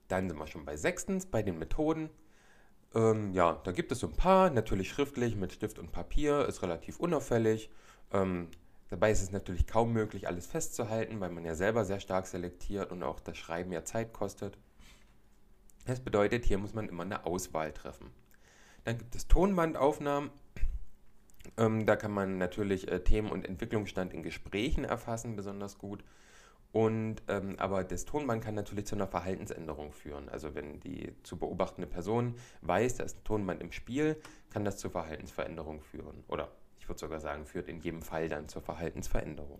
Dann 0.07 0.29
sind 0.29 0.37
wir 0.37 0.47
schon 0.47 0.65
bei 0.65 0.77
sechstens, 0.77 1.25
bei 1.25 1.43
den 1.43 1.59
Methoden. 1.59 2.09
Ähm, 2.95 3.33
ja, 3.33 3.59
da 3.63 3.71
gibt 3.71 3.91
es 3.91 3.99
so 3.99 4.07
ein 4.07 4.15
paar, 4.15 4.49
natürlich 4.49 4.89
schriftlich 4.89 5.35
mit 5.35 5.53
Stift 5.53 5.79
und 5.79 5.91
Papier, 5.91 6.45
ist 6.47 6.61
relativ 6.63 6.99
unauffällig. 6.99 7.69
Ähm, 8.11 8.49
dabei 8.89 9.11
ist 9.11 9.21
es 9.21 9.31
natürlich 9.31 9.67
kaum 9.67 9.93
möglich, 9.93 10.27
alles 10.27 10.47
festzuhalten, 10.47 11.19
weil 11.19 11.29
man 11.29 11.45
ja 11.45 11.55
selber 11.55 11.85
sehr 11.85 11.99
stark 11.99 12.25
selektiert 12.27 12.91
und 12.91 13.03
auch 13.03 13.19
das 13.19 13.37
Schreiben 13.37 13.71
ja 13.71 13.83
Zeit 13.83 14.13
kostet. 14.13 14.57
Das 15.85 15.99
bedeutet, 15.99 16.45
hier 16.45 16.57
muss 16.57 16.73
man 16.73 16.89
immer 16.89 17.03
eine 17.03 17.25
Auswahl 17.25 17.71
treffen. 17.71 18.11
Dann 18.83 18.97
gibt 18.97 19.15
es 19.15 19.27
Tonbandaufnahmen. 19.27 20.31
Ähm, 21.57 21.85
da 21.85 21.95
kann 21.95 22.11
man 22.11 22.37
natürlich 22.37 22.91
äh, 22.91 23.03
Themen 23.03 23.29
und 23.31 23.47
Entwicklungsstand 23.47 24.13
in 24.13 24.23
Gesprächen 24.23 24.83
erfassen, 24.83 25.35
besonders 25.35 25.77
gut. 25.77 26.03
Und, 26.71 27.23
ähm, 27.27 27.55
aber 27.57 27.83
das 27.83 28.05
Tonband 28.05 28.43
kann 28.43 28.53
natürlich 28.53 28.85
zu 28.85 28.95
einer 28.95 29.07
Verhaltensänderung 29.07 29.91
führen. 29.91 30.29
Also 30.29 30.53
wenn 30.53 30.79
die 30.79 31.13
zu 31.23 31.37
beobachtende 31.37 31.87
Person 31.87 32.35
weiß, 32.61 32.97
da 32.97 33.03
ist 33.05 33.17
ein 33.17 33.23
Tonband 33.23 33.61
im 33.61 33.71
Spiel, 33.71 34.21
kann 34.51 34.65
das 34.65 34.77
zu 34.77 34.89
Verhaltensveränderungen 34.89 35.81
führen. 35.81 36.23
Oder 36.27 36.51
ich 36.79 36.87
würde 36.87 36.99
sogar 36.99 37.19
sagen, 37.19 37.45
führt 37.45 37.67
in 37.67 37.79
jedem 37.79 38.03
Fall 38.03 38.29
dann 38.29 38.47
zur 38.47 38.61
Verhaltensveränderung. 38.61 39.59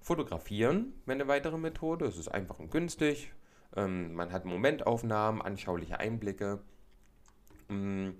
Fotografieren 0.00 0.92
wäre 1.06 1.16
eine 1.16 1.28
weitere 1.28 1.58
Methode. 1.58 2.06
Es 2.06 2.16
ist 2.16 2.28
einfach 2.28 2.60
und 2.60 2.70
günstig. 2.70 3.32
Ähm, 3.74 4.14
man 4.14 4.30
hat 4.30 4.44
Momentaufnahmen, 4.44 5.42
anschauliche 5.42 5.98
Einblicke. 5.98 6.60
Mm, 7.68 8.10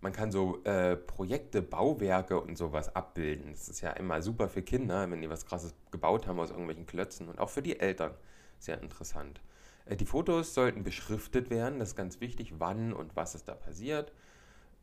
man 0.00 0.12
kann 0.12 0.30
so 0.30 0.62
äh, 0.64 0.96
Projekte, 0.96 1.62
Bauwerke 1.62 2.40
und 2.40 2.56
sowas 2.56 2.94
abbilden. 2.94 3.52
Das 3.52 3.68
ist 3.68 3.80
ja 3.80 3.90
immer 3.92 4.20
super 4.20 4.48
für 4.48 4.62
Kinder, 4.62 5.10
wenn 5.10 5.22
die 5.22 5.30
was 5.30 5.46
Krasses 5.46 5.74
gebaut 5.90 6.26
haben 6.26 6.38
aus 6.38 6.50
irgendwelchen 6.50 6.86
Klötzen 6.86 7.28
und 7.28 7.38
auch 7.38 7.50
für 7.50 7.62
die 7.62 7.80
Eltern 7.80 8.12
sehr 8.58 8.80
interessant. 8.80 9.40
Äh, 9.86 9.96
die 9.96 10.06
Fotos 10.06 10.54
sollten 10.54 10.84
beschriftet 10.84 11.50
werden, 11.50 11.78
das 11.78 11.90
ist 11.90 11.96
ganz 11.96 12.20
wichtig, 12.20 12.54
wann 12.58 12.92
und 12.92 13.16
was 13.16 13.34
ist 13.34 13.48
da 13.48 13.54
passiert. 13.54 14.12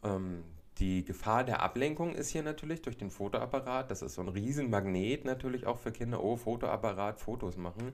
Ähm, 0.04 0.44
die 0.78 1.04
Gefahr 1.04 1.44
der 1.44 1.62
Ablenkung 1.62 2.16
ist 2.16 2.30
hier 2.30 2.44
natürlich 2.44 2.82
durch 2.82 2.98
den 2.98 3.12
Fotoapparat. 3.12 3.92
Das 3.92 4.02
ist 4.02 4.16
so 4.16 4.22
ein 4.22 4.30
Riesenmagnet 4.30 5.26
natürlich 5.26 5.68
auch 5.68 5.78
für 5.78 5.92
Kinder. 5.92 6.24
Oh, 6.24 6.38
Fotoapparat, 6.38 7.20
Fotos 7.20 7.58
machen. 7.58 7.92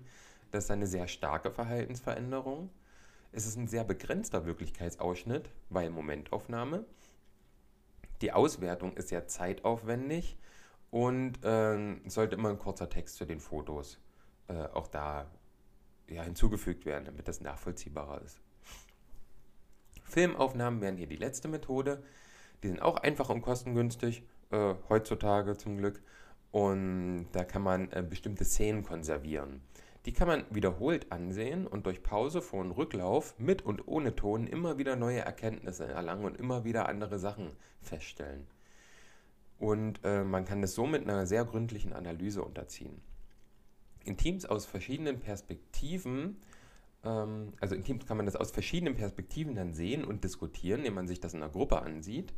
Das 0.51 0.65
ist 0.65 0.71
eine 0.71 0.87
sehr 0.87 1.07
starke 1.07 1.51
Verhaltensveränderung. 1.51 2.69
Es 3.31 3.45
ist 3.45 3.57
ein 3.57 3.67
sehr 3.67 3.83
begrenzter 3.83 4.45
Wirklichkeitsausschnitt, 4.45 5.49
weil 5.69 5.89
Momentaufnahme. 5.89 6.85
Die 8.21 8.31
Auswertung 8.31 8.95
ist 8.97 9.09
sehr 9.09 9.27
zeitaufwendig 9.27 10.37
und 10.89 11.43
äh, 11.43 11.97
sollte 12.07 12.35
immer 12.35 12.49
ein 12.49 12.59
kurzer 12.59 12.89
Text 12.89 13.17
zu 13.17 13.25
den 13.25 13.39
Fotos 13.39 13.99
äh, 14.47 14.53
auch 14.73 14.87
da 14.87 15.29
ja, 16.07 16.23
hinzugefügt 16.23 16.85
werden, 16.85 17.05
damit 17.05 17.27
das 17.27 17.41
nachvollziehbarer 17.41 18.21
ist. 18.21 18.39
Filmaufnahmen 20.03 20.81
wären 20.81 20.97
hier 20.97 21.07
die 21.07 21.17
letzte 21.17 21.47
Methode. 21.47 22.01
Die 22.63 22.69
sind 22.69 22.81
auch 22.81 22.97
einfach 22.97 23.29
und 23.29 23.41
kostengünstig, 23.41 24.23
äh, 24.51 24.75
heutzutage 24.89 25.57
zum 25.57 25.77
Glück. 25.77 26.01
Und 26.51 27.27
da 27.33 27.43
kann 27.43 27.61
man 27.61 27.91
äh, 27.91 28.03
bestimmte 28.07 28.45
Szenen 28.45 28.83
konservieren. 28.83 29.61
Die 30.07 30.13
kann 30.13 30.29
man 30.29 30.45
wiederholt 30.49 31.11
ansehen 31.11 31.67
und 31.67 31.85
durch 31.85 32.01
Pause, 32.01 32.41
Vor- 32.41 32.61
und 32.61 32.71
Rücklauf 32.71 33.37
mit 33.39 33.63
und 33.63 33.89
ohne 33.89 34.15
Ton 34.15 34.47
immer 34.47 34.77
wieder 34.77 34.95
neue 34.95 35.19
Erkenntnisse 35.19 35.85
erlangen 35.85 36.23
und 36.23 36.37
immer 36.37 36.63
wieder 36.63 36.87
andere 36.87 37.19
Sachen 37.19 37.51
feststellen. 37.81 38.47
Und 39.59 39.99
äh, 40.05 40.23
man 40.23 40.45
kann 40.45 40.61
das 40.61 40.75
somit 40.75 41.01
einer 41.01 41.27
sehr 41.27 41.43
gründlichen 41.43 41.91
Analyse 41.91 42.41
unterziehen. 42.41 43.01
In 44.05 44.15
Teams 44.15 44.45
aus 44.45 44.65
verschiedenen 44.65 45.19
Perspektiven, 45.19 46.37
ähm, 47.03 47.51
also 47.59 47.75
in 47.75 47.83
Teams 47.83 48.05
kann 48.05 48.15
man 48.15 48.27
das 48.27 48.37
aus 48.37 48.51
verschiedenen 48.51 48.95
Perspektiven 48.95 49.55
dann 49.55 49.73
sehen 49.73 50.05
und 50.05 50.23
diskutieren, 50.23 50.79
indem 50.79 50.93
man 50.93 51.09
sich 51.09 51.19
das 51.19 51.33
in 51.33 51.43
einer 51.43 51.51
Gruppe 51.51 51.81
ansieht. 51.81 52.33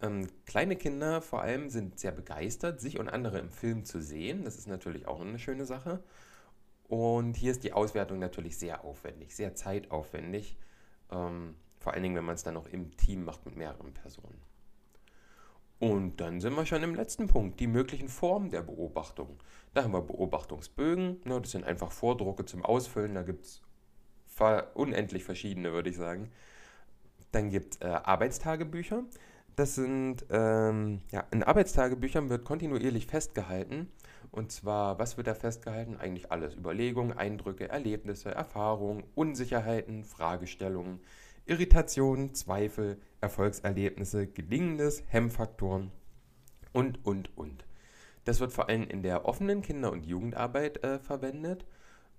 Ähm, 0.00 0.28
kleine 0.46 0.76
Kinder 0.76 1.20
vor 1.20 1.42
allem 1.42 1.68
sind 1.68 1.98
sehr 2.00 2.12
begeistert, 2.12 2.80
sich 2.80 2.98
und 2.98 3.10
andere 3.10 3.38
im 3.38 3.50
Film 3.50 3.84
zu 3.84 4.00
sehen. 4.00 4.44
Das 4.44 4.56
ist 4.56 4.66
natürlich 4.66 5.06
auch 5.06 5.20
eine 5.20 5.38
schöne 5.38 5.66
Sache. 5.66 6.02
Und 6.92 7.38
hier 7.38 7.52
ist 7.52 7.64
die 7.64 7.72
Auswertung 7.72 8.18
natürlich 8.18 8.58
sehr 8.58 8.84
aufwendig, 8.84 9.34
sehr 9.34 9.54
zeitaufwendig. 9.54 10.58
Ähm, 11.10 11.54
vor 11.78 11.94
allen 11.94 12.02
Dingen, 12.02 12.16
wenn 12.16 12.26
man 12.26 12.34
es 12.34 12.42
dann 12.42 12.52
noch 12.52 12.66
im 12.66 12.94
Team 12.98 13.24
macht 13.24 13.46
mit 13.46 13.56
mehreren 13.56 13.94
Personen. 13.94 14.42
Und 15.78 16.20
dann 16.20 16.42
sind 16.42 16.54
wir 16.54 16.66
schon 16.66 16.82
im 16.82 16.94
letzten 16.94 17.28
Punkt, 17.28 17.60
die 17.60 17.66
möglichen 17.66 18.10
Formen 18.10 18.50
der 18.50 18.60
Beobachtung. 18.60 19.42
Da 19.72 19.84
haben 19.84 19.94
wir 19.94 20.02
Beobachtungsbögen, 20.02 21.22
ne, 21.24 21.40
das 21.40 21.52
sind 21.52 21.64
einfach 21.64 21.92
Vordrucke 21.92 22.44
zum 22.44 22.62
Ausfüllen, 22.62 23.14
da 23.14 23.22
gibt 23.22 23.46
es 23.46 23.62
unendlich 24.74 25.24
verschiedene, 25.24 25.72
würde 25.72 25.88
ich 25.88 25.96
sagen. 25.96 26.30
Dann 27.30 27.48
gibt 27.48 27.76
es 27.76 27.80
äh, 27.80 27.86
Arbeitstagebücher. 27.86 29.04
Das 29.56 29.76
sind, 29.76 30.26
ähm, 30.28 31.00
ja, 31.10 31.24
in 31.30 31.42
Arbeitstagebüchern 31.42 32.28
wird 32.28 32.44
kontinuierlich 32.44 33.06
festgehalten, 33.06 33.90
und 34.30 34.52
zwar, 34.52 34.98
was 34.98 35.16
wird 35.16 35.26
da 35.26 35.34
festgehalten? 35.34 35.96
Eigentlich 35.96 36.30
alles. 36.30 36.54
Überlegungen, 36.54 37.16
Eindrücke, 37.16 37.68
Erlebnisse, 37.68 38.34
Erfahrungen, 38.34 39.04
Unsicherheiten, 39.14 40.04
Fragestellungen, 40.04 41.00
Irritationen, 41.46 42.34
Zweifel, 42.34 43.00
Erfolgserlebnisse, 43.20 44.26
Gelingendes, 44.26 45.02
Hemmfaktoren 45.08 45.90
und, 46.72 47.04
und, 47.04 47.36
und. 47.36 47.64
Das 48.24 48.40
wird 48.40 48.52
vor 48.52 48.68
allem 48.68 48.84
in 48.84 49.02
der 49.02 49.24
offenen 49.24 49.62
Kinder- 49.62 49.92
und 49.92 50.06
Jugendarbeit 50.06 50.82
äh, 50.84 50.98
verwendet 50.98 51.66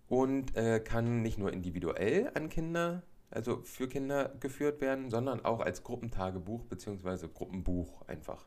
und 0.10 0.56
äh, 0.56 0.80
kann 0.80 1.22
nicht 1.22 1.38
nur 1.38 1.54
individuell 1.54 2.32
an 2.34 2.50
Kinder, 2.50 3.04
also 3.32 3.62
für 3.64 3.88
Kinder 3.88 4.36
geführt 4.40 4.82
werden, 4.82 5.10
sondern 5.10 5.46
auch 5.46 5.62
als 5.62 5.84
Gruppentagebuch 5.84 6.66
bzw. 6.66 7.28
Gruppenbuch 7.34 8.08
einfach. 8.08 8.46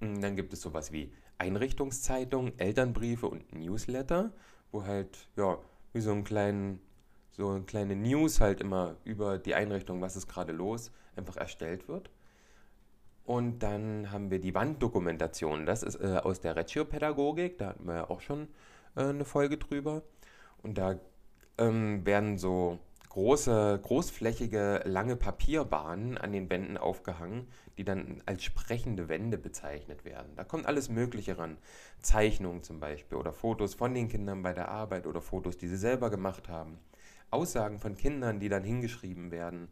Dann 0.00 0.36
gibt 0.36 0.52
es 0.52 0.60
sowas 0.60 0.92
wie 0.92 1.12
Einrichtungszeitungen, 1.38 2.58
Elternbriefe 2.58 3.26
und 3.26 3.52
Newsletter, 3.54 4.32
wo 4.72 4.84
halt, 4.84 5.28
ja, 5.36 5.58
wie 5.92 6.00
so 6.00 6.12
ein 6.12 6.24
kleinen, 6.24 6.80
so 7.32 7.48
eine 7.48 7.64
kleine 7.64 7.96
News 7.96 8.40
halt 8.40 8.60
immer 8.60 8.96
über 9.04 9.38
die 9.38 9.54
Einrichtung, 9.54 10.00
was 10.00 10.16
ist 10.16 10.28
gerade 10.28 10.52
los, 10.52 10.92
einfach 11.16 11.36
erstellt 11.36 11.88
wird. 11.88 12.10
Und 13.24 13.60
dann 13.60 14.10
haben 14.10 14.30
wir 14.30 14.40
die 14.40 14.54
Wanddokumentation. 14.54 15.66
Das 15.66 15.82
ist 15.82 15.96
äh, 15.96 16.20
aus 16.22 16.40
der 16.40 16.56
Reggio-Pädagogik, 16.56 17.58
da 17.58 17.68
hatten 17.68 17.86
wir 17.86 17.94
ja 17.94 18.10
auch 18.10 18.20
schon 18.20 18.48
äh, 18.96 19.04
eine 19.04 19.24
Folge 19.24 19.56
drüber. 19.56 20.02
Und 20.62 20.78
da 20.78 20.98
ähm, 21.58 22.04
werden 22.04 22.38
so 22.38 22.78
große, 23.10 23.80
großflächige, 23.82 24.82
lange 24.84 25.16
Papierbahnen 25.16 26.16
an 26.16 26.32
den 26.32 26.48
Wänden 26.48 26.76
aufgehangen, 26.76 27.48
die 27.76 27.84
dann 27.84 28.22
als 28.24 28.44
sprechende 28.44 29.08
Wände 29.08 29.36
bezeichnet 29.36 30.04
werden. 30.04 30.32
Da 30.36 30.44
kommt 30.44 30.66
alles 30.66 30.88
Mögliche 30.88 31.36
ran. 31.36 31.58
Zeichnungen 32.00 32.62
zum 32.62 32.80
Beispiel 32.80 33.18
oder 33.18 33.32
Fotos 33.32 33.74
von 33.74 33.94
den 33.94 34.08
Kindern 34.08 34.42
bei 34.42 34.52
der 34.52 34.68
Arbeit 34.68 35.06
oder 35.06 35.20
Fotos, 35.20 35.58
die 35.58 35.68
sie 35.68 35.76
selber 35.76 36.08
gemacht 36.08 36.48
haben. 36.48 36.78
Aussagen 37.30 37.78
von 37.78 37.96
Kindern, 37.96 38.40
die 38.40 38.48
dann 38.48 38.64
hingeschrieben 38.64 39.30
werden. 39.32 39.68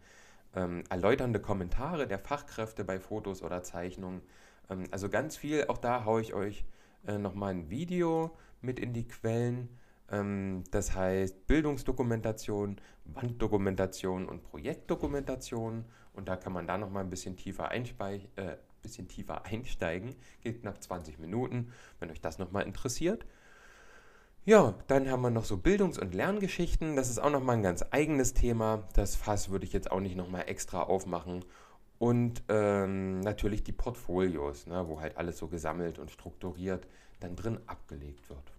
Ähm, 0.54 0.82
erläuternde 0.90 1.40
Kommentare 1.40 2.08
der 2.08 2.18
Fachkräfte 2.18 2.84
bei 2.84 2.98
Fotos 2.98 3.42
oder 3.42 3.62
Zeichnungen. 3.62 4.20
Ähm, 4.68 4.84
also 4.90 5.08
ganz 5.08 5.36
viel, 5.36 5.66
auch 5.68 5.78
da 5.78 6.04
haue 6.04 6.20
ich 6.20 6.34
euch 6.34 6.64
äh, 7.06 7.18
nochmal 7.18 7.54
ein 7.54 7.70
Video 7.70 8.36
mit 8.60 8.80
in 8.80 8.92
die 8.92 9.06
Quellen 9.06 9.68
das 10.10 10.94
heißt 10.94 11.46
Bildungsdokumentation, 11.46 12.80
Wanddokumentation 13.04 14.26
und 14.26 14.42
Projektdokumentation. 14.42 15.84
Und 16.14 16.28
da 16.28 16.36
kann 16.36 16.52
man 16.52 16.66
da 16.66 16.78
noch 16.78 16.90
mal 16.90 17.00
ein 17.00 17.10
bisschen 17.10 17.36
tiefer, 17.36 17.70
äh, 17.72 18.56
bisschen 18.82 19.08
tiefer 19.08 19.44
einsteigen. 19.46 20.14
Geht 20.40 20.62
knapp 20.62 20.82
20 20.82 21.18
Minuten, 21.18 21.72
wenn 22.00 22.10
euch 22.10 22.20
das 22.20 22.38
noch 22.38 22.50
mal 22.50 22.62
interessiert. 22.62 23.26
Ja, 24.44 24.74
dann 24.86 25.10
haben 25.10 25.20
wir 25.20 25.30
noch 25.30 25.44
so 25.44 25.58
Bildungs- 25.58 25.98
und 25.98 26.14
Lerngeschichten. 26.14 26.96
Das 26.96 27.10
ist 27.10 27.18
auch 27.18 27.30
noch 27.30 27.42
mal 27.42 27.52
ein 27.52 27.62
ganz 27.62 27.84
eigenes 27.90 28.32
Thema. 28.32 28.88
Das 28.94 29.14
Fass 29.14 29.50
würde 29.50 29.66
ich 29.66 29.74
jetzt 29.74 29.90
auch 29.90 30.00
nicht 30.00 30.16
noch 30.16 30.30
mal 30.30 30.40
extra 30.42 30.84
aufmachen. 30.84 31.44
Und 31.98 32.44
ähm, 32.48 33.20
natürlich 33.20 33.62
die 33.62 33.72
Portfolios, 33.72 34.66
ne, 34.66 34.88
wo 34.88 35.00
halt 35.00 35.18
alles 35.18 35.36
so 35.36 35.48
gesammelt 35.48 35.98
und 35.98 36.10
strukturiert 36.10 36.86
dann 37.20 37.36
drin 37.36 37.58
abgelegt 37.66 38.30
wird. 38.30 38.52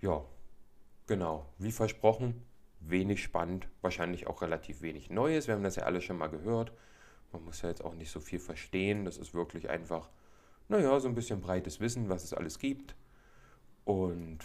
Ja, 0.00 0.24
genau, 1.10 1.44
wie 1.58 1.72
versprochen, 1.72 2.40
wenig 2.78 3.20
spannend, 3.20 3.66
wahrscheinlich 3.80 4.28
auch 4.28 4.42
relativ 4.42 4.80
wenig 4.80 5.10
Neues. 5.10 5.48
Wir 5.48 5.54
haben 5.56 5.64
das 5.64 5.74
ja 5.74 5.82
alle 5.82 6.00
schon 6.00 6.16
mal 6.16 6.28
gehört. 6.28 6.70
Man 7.32 7.44
muss 7.44 7.62
ja 7.62 7.68
jetzt 7.68 7.84
auch 7.84 7.94
nicht 7.94 8.12
so 8.12 8.20
viel 8.20 8.38
verstehen. 8.38 9.04
Das 9.04 9.18
ist 9.18 9.34
wirklich 9.34 9.68
einfach, 9.70 10.08
naja, 10.68 11.00
so 11.00 11.08
ein 11.08 11.16
bisschen 11.16 11.40
breites 11.40 11.80
Wissen, 11.80 12.08
was 12.08 12.22
es 12.22 12.32
alles 12.32 12.60
gibt. 12.60 12.94
Und 13.84 14.38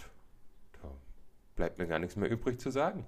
da 0.81 0.89
bleibt 1.55 1.77
mir 1.77 1.85
gar 1.85 1.99
nichts 1.99 2.15
mehr 2.15 2.31
übrig 2.31 2.59
zu 2.59 2.71
sagen. 2.71 3.05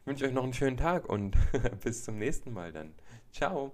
Ich 0.00 0.06
wünsche 0.08 0.24
euch 0.24 0.32
noch 0.32 0.42
einen 0.42 0.52
schönen 0.52 0.76
Tag 0.76 1.08
und 1.08 1.36
bis 1.84 2.02
zum 2.02 2.18
nächsten 2.18 2.52
Mal 2.52 2.72
dann. 2.72 2.92
Ciao. 3.30 3.70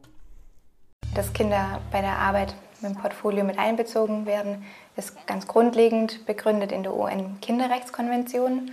Dass 1.14 1.32
Kinder 1.32 1.80
bei 1.90 2.02
der 2.02 2.18
Arbeit 2.18 2.54
mit 2.82 2.92
dem 2.92 3.00
Portfolio 3.00 3.44
mit 3.44 3.58
einbezogen 3.58 4.26
werden, 4.26 4.62
ist 4.94 5.26
ganz 5.26 5.46
grundlegend 5.46 6.26
begründet 6.26 6.70
in 6.70 6.82
der 6.82 6.94
UN-Kinderrechtskonvention. 6.94 8.72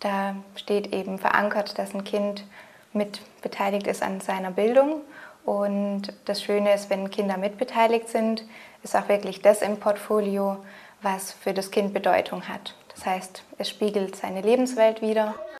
Da 0.00 0.36
steht 0.54 0.92
eben 0.94 1.18
verankert, 1.18 1.78
dass 1.78 1.94
ein 1.94 2.04
Kind 2.04 2.44
mit 2.92 3.20
beteiligt 3.42 3.86
ist 3.86 4.02
an 4.02 4.20
seiner 4.20 4.50
Bildung. 4.50 5.02
Und 5.44 6.12
das 6.26 6.42
Schöne 6.42 6.74
ist, 6.74 6.90
wenn 6.90 7.10
Kinder 7.10 7.36
mitbeteiligt 7.36 8.08
sind, 8.08 8.44
ist 8.82 8.94
auch 8.94 9.08
wirklich 9.08 9.42
das 9.42 9.62
im 9.62 9.78
Portfolio, 9.78 10.58
was 11.02 11.32
für 11.32 11.54
das 11.54 11.70
Kind 11.70 11.94
Bedeutung 11.94 12.48
hat. 12.48 12.74
Das 12.94 13.06
heißt, 13.06 13.44
es 13.58 13.68
spiegelt 13.68 14.16
seine 14.16 14.40
Lebenswelt 14.40 15.00
wider 15.00 15.34